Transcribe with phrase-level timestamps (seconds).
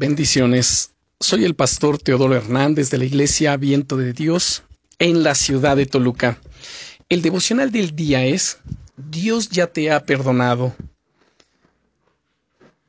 [0.00, 0.94] Bendiciones.
[1.20, 4.62] Soy el pastor Teodoro Hernández de la Iglesia Viento de Dios
[4.98, 6.40] en la ciudad de Toluca.
[7.10, 8.56] El devocional del día es
[8.96, 10.74] Dios ya te ha perdonado.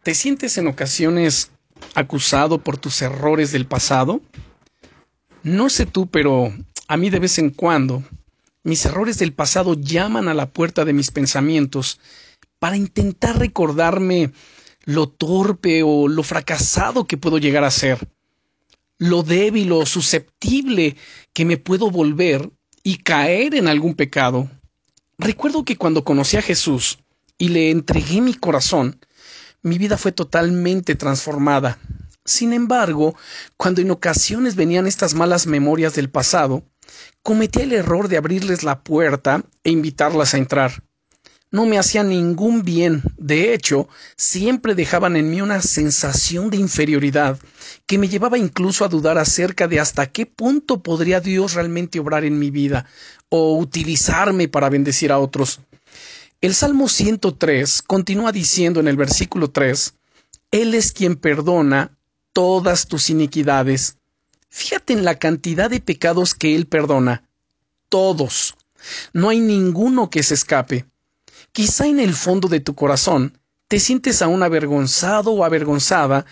[0.04, 1.52] ¿Te sientes en ocasiones
[1.96, 4.22] acusado por tus errores del pasado?
[5.44, 6.54] No sé tú, pero
[6.88, 8.06] a mí de vez en cuando
[8.64, 12.00] mis errores del pasado llaman a la puerta de mis pensamientos
[12.58, 14.32] para intentar recordarme
[14.84, 18.10] lo torpe o lo fracasado que puedo llegar a ser,
[18.98, 20.96] lo débil o susceptible
[21.34, 22.52] que me puedo volver
[22.84, 24.50] y caer en algún pecado.
[25.18, 27.00] Recuerdo que cuando conocí a Jesús
[27.38, 29.00] y le entregué mi corazón,
[29.62, 31.78] mi vida fue totalmente transformada.
[32.26, 33.16] Sin embargo,
[33.58, 36.64] cuando en ocasiones venían estas malas memorias del pasado,
[37.24, 40.84] cometí el error de abrirles la puerta e invitarlas a entrar
[41.52, 43.04] no me hacían ningún bien.
[43.18, 47.38] De hecho, siempre dejaban en mí una sensación de inferioridad
[47.86, 52.24] que me llevaba incluso a dudar acerca de hasta qué punto podría Dios realmente obrar
[52.24, 52.86] en mi vida
[53.30, 55.60] o utilizarme para bendecir a otros.
[56.40, 59.94] El Salmo 103 continúa diciendo en el versículo 3,
[60.52, 61.98] Él es quien perdona
[62.34, 63.98] todas tus iniquidades.
[64.50, 67.28] Fíjate en la cantidad de pecados que Él perdona.
[67.90, 68.56] Todos.
[69.14, 70.86] No hay ninguno que se escape.
[71.54, 76.26] Quizá en el fondo de tu corazón te sientes aún avergonzado o avergonzada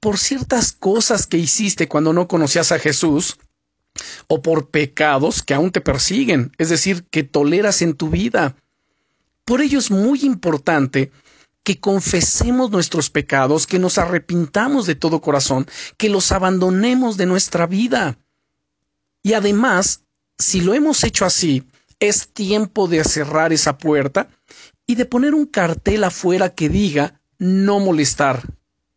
[0.00, 3.38] por ciertas cosas que hiciste cuando no conocías a Jesús
[4.26, 8.56] o por pecados que aún te persiguen, es decir, que toleras en tu vida.
[9.44, 11.12] Por ello es muy importante
[11.62, 17.66] que confesemos nuestros pecados, que nos arrepintamos de todo corazón, que los abandonemos de nuestra
[17.66, 18.18] vida.
[19.22, 20.02] Y además,
[20.38, 21.64] si lo hemos hecho así,
[22.08, 24.28] es tiempo de cerrar esa puerta
[24.86, 28.42] y de poner un cartel afuera que diga no molestar.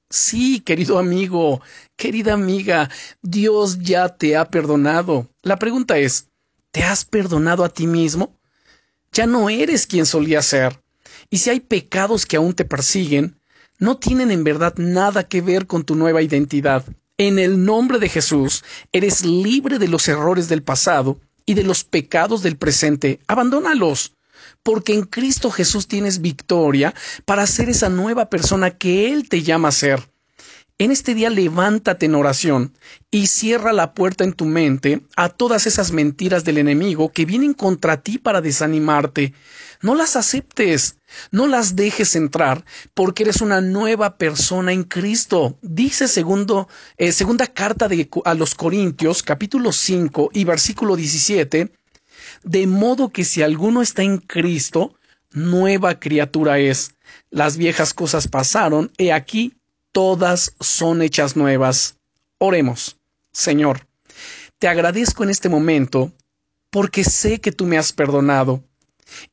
[0.10, 1.62] Sí, querido amigo,
[1.96, 2.90] querida amiga,
[3.22, 5.28] Dios ya te ha perdonado.
[5.42, 6.28] La pregunta es,
[6.72, 8.38] ¿te has perdonado a ti mismo?
[9.12, 10.82] Ya no eres quien solía ser.
[11.30, 13.40] Y si hay pecados que aún te persiguen,
[13.80, 16.86] no tienen en verdad nada que ver con tu nueva identidad.
[17.18, 21.84] En el nombre de Jesús, eres libre de los errores del pasado y de los
[21.84, 23.20] pecados del presente.
[23.26, 24.14] Abandónalos
[24.62, 26.94] porque en Cristo Jesús tienes victoria
[27.26, 30.12] para ser esa nueva persona que Él te llama a ser.
[30.80, 32.78] En este día levántate en oración
[33.10, 37.56] y cierra la puerta en tu mente a todas esas mentiras del enemigo que vienen
[37.56, 39.34] contra ti para desanimarte.
[39.82, 41.00] No las aceptes,
[41.32, 45.58] no las dejes entrar, porque eres una nueva persona en Cristo.
[45.64, 51.72] Dice segundo, eh, segunda carta de, a los Corintios, capítulo 5 y versículo 17,
[52.44, 54.94] de modo que si alguno está en Cristo,
[55.32, 56.92] nueva criatura es.
[57.32, 59.57] Las viejas cosas pasaron, he aquí,
[59.98, 61.96] todas son hechas nuevas.
[62.38, 62.98] Oremos.
[63.32, 63.88] Señor,
[64.60, 66.12] te agradezco en este momento
[66.70, 68.64] porque sé que tú me has perdonado.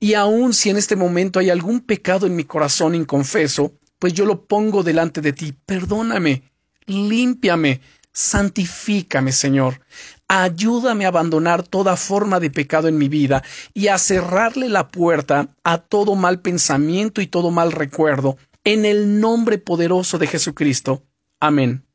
[0.01, 4.25] Y aun si en este momento hay algún pecado en mi corazón inconfeso, pues yo
[4.25, 5.55] lo pongo delante de ti.
[5.67, 6.45] Perdóname,
[6.87, 7.83] límpiame,
[8.15, 9.83] santifícame, Señor.
[10.29, 13.43] Ayúdame a abandonar toda forma de pecado en mi vida
[13.75, 19.21] y a cerrarle la puerta a todo mal pensamiento y todo mal recuerdo, en el
[19.21, 21.07] nombre poderoso de Jesucristo.
[21.41, 21.87] Amén.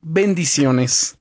[0.00, 1.18] Bendiciones.